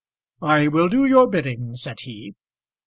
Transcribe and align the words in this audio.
"I 0.41 0.67
will 0.67 0.89
do 0.89 1.05
your 1.05 1.27
bidding," 1.27 1.75
said 1.75 1.99
he. 1.99 2.33